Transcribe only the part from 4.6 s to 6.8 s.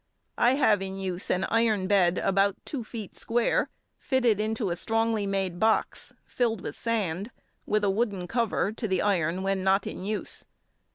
a strongly made box, filled with